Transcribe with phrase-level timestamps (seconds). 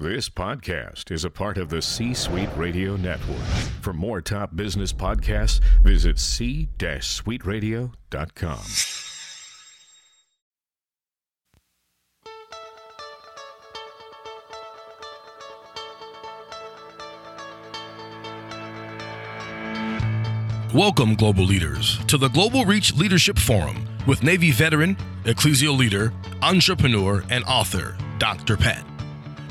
[0.00, 3.42] This podcast is a part of the C Suite Radio Network.
[3.80, 8.60] For more top business podcasts, visit c-suiteradio.com.
[20.72, 27.24] Welcome, global leaders, to the Global Reach Leadership Forum with Navy veteran, ecclesial leader, entrepreneur,
[27.30, 28.56] and author, Dr.
[28.56, 28.84] Pat.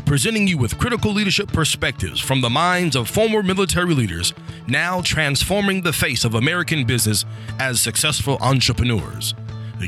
[0.07, 4.33] Presenting you with critical leadership perspectives from the minds of former military leaders
[4.65, 7.25] now transforming the face of American business
[7.59, 9.35] as successful entrepreneurs.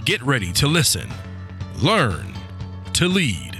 [0.04, 1.10] Get ready to listen,
[1.82, 2.34] learn,
[2.96, 3.58] to lead.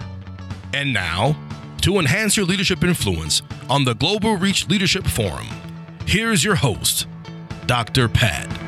[0.74, 1.38] And now,
[1.84, 5.48] to enhance your leadership influence on the Global Reach Leadership Forum,
[6.06, 7.08] here's your host,
[7.68, 8.10] Dr.
[8.10, 8.59] Pat.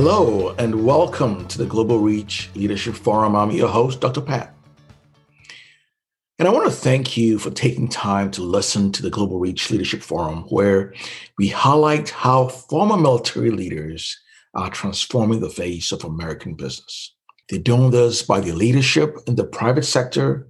[0.00, 3.34] Hello, and welcome to the Global Reach Leadership Forum.
[3.34, 4.20] I'm your host, Dr.
[4.20, 4.54] Pat.
[6.38, 9.72] And I want to thank you for taking time to listen to the Global Reach
[9.72, 10.94] Leadership Forum, where
[11.36, 14.16] we highlight how former military leaders
[14.54, 17.16] are transforming the face of American business.
[17.48, 20.46] They're doing this by their leadership in the private sector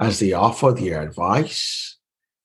[0.00, 1.98] as they offer their advice,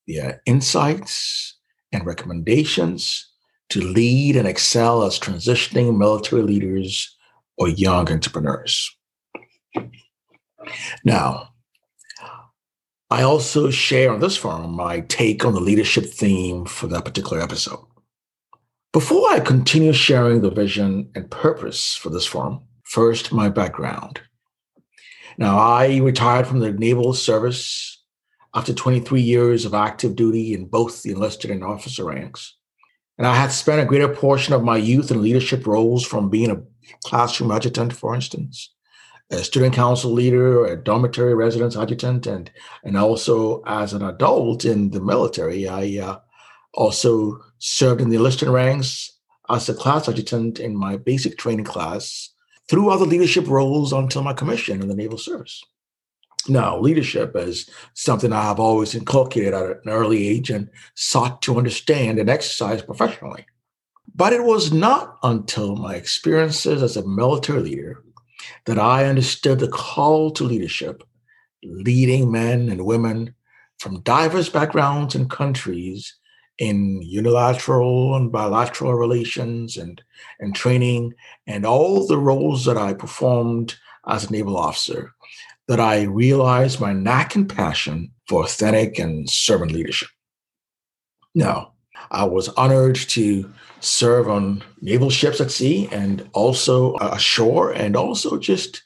[0.07, 1.57] their insights,
[1.91, 3.32] and recommendations
[3.69, 7.15] to lead and excel as transitioning military leaders
[7.57, 8.95] or young entrepreneurs.
[11.03, 11.49] Now,
[13.09, 17.41] I also share on this forum my take on the leadership theme for that particular
[17.41, 17.85] episode.
[18.91, 24.21] Before I continue sharing the vision and purpose for this forum, first, my background.
[25.37, 28.03] Now, I retired from the Naval Service
[28.53, 32.55] after 23 years of active duty in both the enlisted and officer ranks.
[33.17, 36.49] And I had spent a greater portion of my youth in leadership roles from being
[36.49, 36.61] a
[37.03, 38.73] classroom adjutant, for instance,
[39.29, 42.51] a student council leader, a dormitory residence adjutant, and,
[42.83, 45.67] and also as an adult in the military.
[45.67, 46.19] I uh,
[46.73, 49.11] also served in the enlisted ranks
[49.49, 52.29] as a class adjutant in my basic training class
[52.69, 55.63] through other leadership roles until my commission in the Naval Service.
[56.49, 61.57] Now, leadership is something I have always inculcated at an early age and sought to
[61.57, 63.45] understand and exercise professionally.
[64.15, 68.03] But it was not until my experiences as a military leader
[68.65, 71.03] that I understood the call to leadership,
[71.63, 73.33] leading men and women
[73.79, 76.13] from diverse backgrounds and countries
[76.59, 80.03] in unilateral and bilateral relations and,
[80.39, 81.13] and training,
[81.47, 83.75] and all the roles that I performed
[84.07, 85.13] as a naval officer
[85.67, 90.09] that I realized my knack and passion for authentic and servant leadership.
[91.35, 91.73] Now,
[92.11, 98.37] I was honored to serve on naval ships at sea and also ashore, and also
[98.37, 98.83] just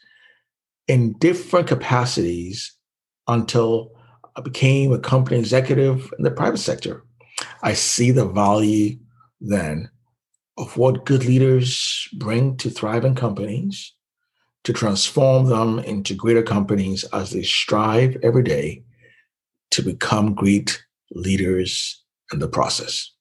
[0.87, 2.73] in different capacities
[3.27, 3.91] until
[4.35, 7.03] I became a company executive in the private sector.
[7.63, 8.97] I see the value
[9.41, 9.89] then
[10.57, 13.93] of what good leaders bring to thriving companies
[14.67, 18.83] to transform them into greater companies as they strive every day
[19.71, 23.13] to become great leaders in the process.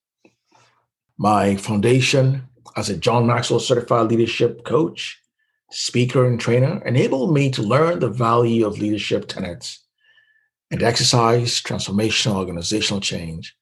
[1.18, 5.20] My foundation as a John Maxwell certified leadership coach,
[5.70, 9.84] speaker, and trainer enabled me to learn the value of leadership tenets
[10.72, 13.54] and exercise transformational organizational change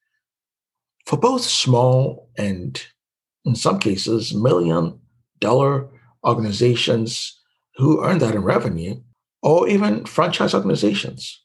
[1.04, 2.82] for both small and,
[3.44, 4.98] in some cases, million
[5.38, 5.90] dollar
[6.24, 7.42] organizations
[7.76, 9.00] who earn that in revenue,
[9.42, 11.42] or even franchise organizations.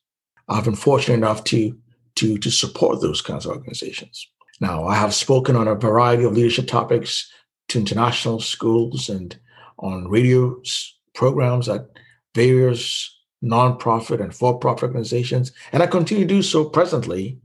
[0.48, 1.78] I've been fortunate enough to,
[2.16, 4.28] to, to support those kinds of organizations.
[4.62, 7.32] Now, I have spoken on a variety of leadership topics
[7.70, 9.38] to international schools and
[9.78, 10.62] on radio
[11.14, 11.88] programs at
[12.36, 17.40] various nonprofit and for-profit organizations, and I continue to do so presently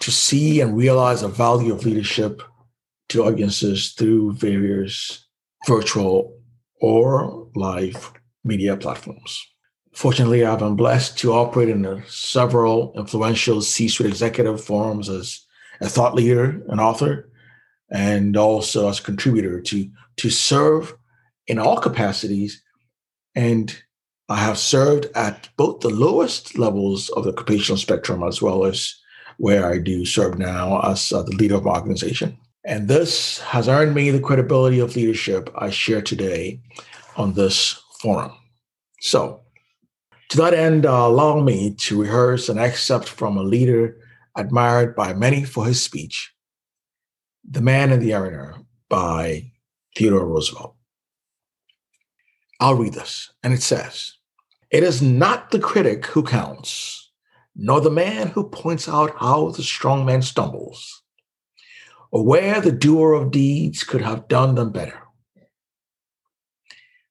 [0.00, 2.42] to see and realize the value of leadership
[3.08, 5.26] to audiences through various
[5.66, 6.38] virtual
[6.80, 8.12] or live
[8.44, 9.46] media platforms.
[9.92, 15.44] Fortunately, I've been blessed to operate in several influential C suite executive forums as
[15.80, 17.30] a thought leader, an author,
[17.90, 20.94] and also as a contributor to, to serve
[21.46, 22.62] in all capacities.
[23.34, 23.76] And
[24.28, 28.94] I have served at both the lowest levels of the occupational spectrum as well as
[29.38, 32.38] where I do serve now as uh, the leader of my organization.
[32.64, 36.60] And this has earned me the credibility of leadership I share today
[37.16, 38.32] on this forum.
[39.00, 39.42] So,
[40.30, 43.98] to that end, uh, allow me to rehearse an excerpt from a leader
[44.36, 46.32] admired by many for his speech,
[47.48, 49.50] The Man in the Arena by
[49.96, 50.76] Theodore Roosevelt.
[52.60, 54.14] I'll read this, and it says
[54.70, 57.10] It is not the critic who counts,
[57.56, 61.02] nor the man who points out how the strong man stumbles,
[62.12, 65.02] or where the doer of deeds could have done them better.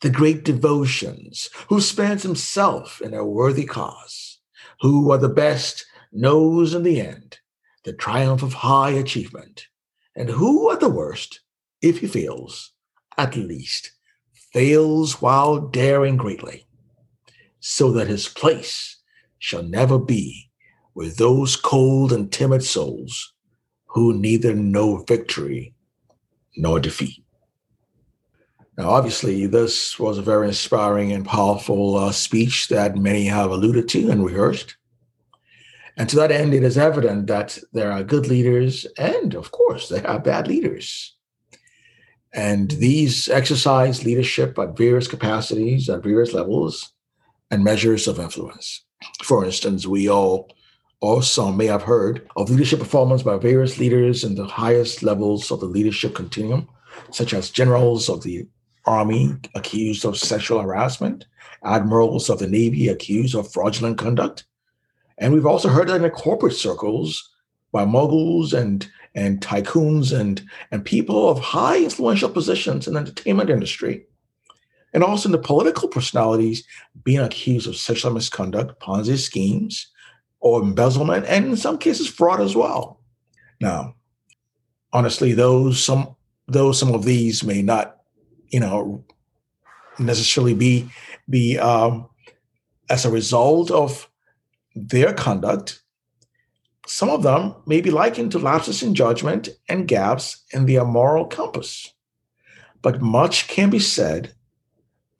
[0.00, 4.38] the great devotions, who spends himself in a worthy cause,
[4.80, 7.38] who are the best, knows in the end
[7.84, 9.66] the triumph of high achievement,
[10.14, 11.40] and who at the worst,
[11.80, 12.72] if he fails,
[13.16, 13.92] at least
[14.52, 16.66] fails while daring greatly,
[17.60, 18.96] so that his place
[19.38, 20.50] shall never be
[20.94, 23.32] with those cold and timid souls
[23.86, 25.74] who neither know victory
[26.56, 27.22] nor defeat.
[28.78, 33.88] Now, obviously, this was a very inspiring and powerful uh, speech that many have alluded
[33.88, 34.76] to and rehearsed.
[35.96, 39.88] And to that end, it is evident that there are good leaders, and of course,
[39.88, 41.16] there are bad leaders.
[42.32, 46.92] And these exercise leadership at various capacities, at various levels,
[47.50, 48.84] and measures of influence.
[49.24, 50.52] For instance, we all,
[51.00, 55.50] or some may have heard of leadership performance by various leaders in the highest levels
[55.50, 56.68] of the leadership continuum,
[57.10, 58.46] such as generals of the
[58.86, 61.26] Army accused of sexual harassment,
[61.64, 64.44] admirals of the Navy accused of fraudulent conduct.
[65.18, 67.30] And we've also heard that in the corporate circles
[67.72, 73.50] by moguls and, and tycoons and, and people of high influential positions in the entertainment
[73.50, 74.06] industry.
[74.94, 76.64] And also in the political personalities
[77.04, 79.88] being accused of sexual misconduct, Ponzi schemes,
[80.40, 83.00] or embezzlement, and in some cases fraud as well.
[83.60, 83.96] Now,
[84.92, 86.14] honestly, those some
[86.46, 87.97] though some of these may not
[88.50, 89.04] you know,
[89.98, 90.88] necessarily be
[91.28, 92.08] be um,
[92.88, 94.08] as a result of
[94.74, 95.82] their conduct.
[96.86, 101.26] Some of them may be likened to lapses in judgment and gaps in their moral
[101.26, 101.92] compass.
[102.80, 104.32] But much can be said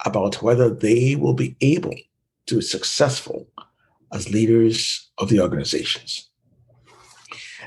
[0.07, 1.95] about whether they will be able
[2.47, 3.49] to be successful
[4.13, 6.31] as leaders of the organizations.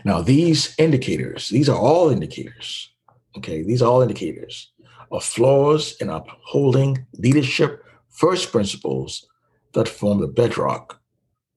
[0.04, 2.90] Now, these indicators, these are all indicators.
[3.38, 4.71] Okay, these are all indicators
[5.12, 9.28] of flaws in upholding leadership first principles
[9.74, 11.02] that form the bedrock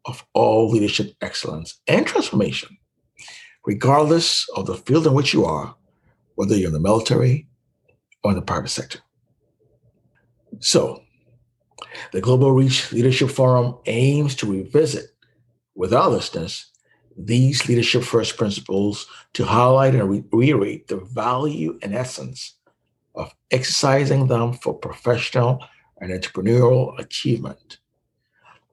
[0.07, 2.77] of all leadership excellence and transformation,
[3.65, 5.75] regardless of the field in which you are,
[6.35, 7.49] whether you're in the military
[8.23, 8.99] or in the private sector.
[10.61, 11.03] So,
[12.13, 15.07] the Global Reach Leadership Forum aims to revisit
[15.75, 16.67] with our listeners
[17.17, 22.55] these leadership first principles to highlight and reiterate the value and essence
[23.15, 25.65] of exercising them for professional
[26.01, 27.79] and entrepreneurial achievement.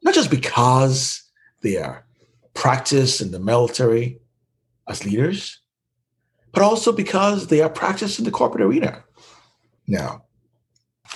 [0.04, 1.24] Not just because
[1.62, 2.06] they are
[2.54, 4.20] practiced in the military
[4.88, 5.60] as leaders,
[6.54, 9.04] but also because they are practiced in the corporate arena.
[9.88, 10.26] Now,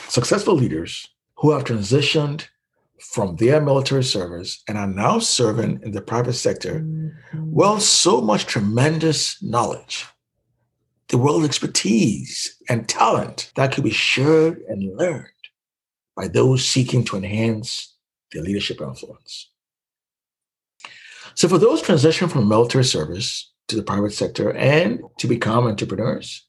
[0.08, 1.08] successful leaders
[1.38, 2.48] who have transitioned
[3.02, 7.52] from their military service and are now serving in the private sector, mm-hmm.
[7.52, 10.06] well, so much tremendous knowledge
[11.16, 15.30] the world expertise and talent that could be shared and learned
[16.14, 17.96] by those seeking to enhance
[18.34, 19.50] their leadership influence.
[21.34, 26.46] So, for those transitioning from military service to the private sector and to become entrepreneurs,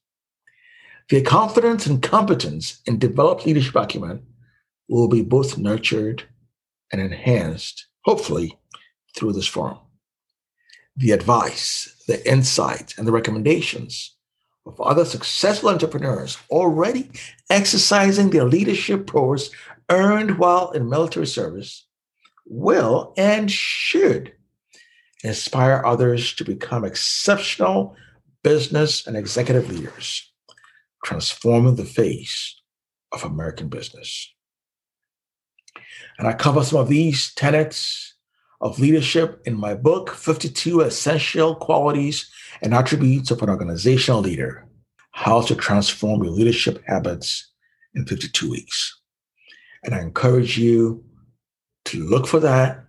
[1.11, 4.27] their confidence and competence in developed leadership acumen
[4.89, 6.25] will be both nurtured
[6.91, 8.59] and enhanced, hopefully,
[9.15, 9.79] through this forum.
[10.97, 14.16] The advice, the insights, and the recommendations
[14.67, 17.11] of other successful entrepreneurs already
[17.49, 19.51] exercising their leadership prowess
[19.91, 21.87] earned while in military service
[22.47, 24.33] will and should
[25.23, 27.97] inspire others to become exceptional
[28.43, 30.33] business and executive leaders,
[31.05, 32.61] transforming the face
[33.13, 34.33] of American business.
[36.19, 38.15] And I cover some of these tenets
[38.61, 42.31] of leadership in my book, 52 Essential Qualities
[42.63, 44.67] and attributes of an organizational leader,
[45.13, 47.53] how to transform your leadership habits
[47.95, 49.01] in 52 weeks.
[49.85, 51.05] And I encourage you
[51.87, 52.85] to look for that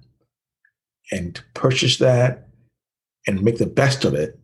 [1.12, 2.47] and purchase that
[3.25, 4.39] and make the best of it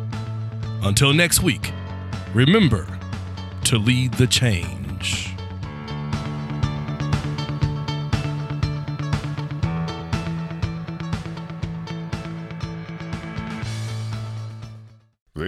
[0.83, 1.71] Until next week,
[2.33, 2.87] remember
[3.65, 5.34] to lead the change.